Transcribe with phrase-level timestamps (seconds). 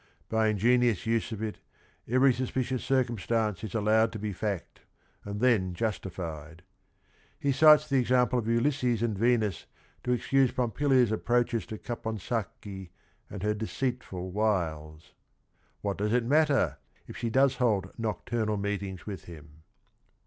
[0.29, 1.59] By ingenious use of it
[2.07, 4.79] every suspicious circumstance is allowed to be fact,
[5.23, 6.63] and then justified.
[7.39, 9.67] He cites the example of Ulysses and Venus
[10.03, 12.89] to excuse Pompilia's approaches to Caponsacchi
[13.29, 15.13] and her deceitful wiles.
[15.81, 19.61] What does it matter, if she does hold nocturnal meetings with him